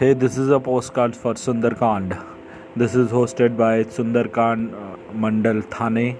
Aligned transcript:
Hey, 0.00 0.14
this 0.14 0.38
is 0.38 0.48
a 0.48 0.60
postcard 0.60 1.16
for 1.16 1.34
Sundarkand. 1.34 2.12
This 2.76 2.94
is 2.94 3.10
hosted 3.10 3.56
by 3.56 3.82
Sundarkand 3.82 4.72
uh, 4.72 4.96
Mandal 5.12 5.64
Thane 5.72 6.16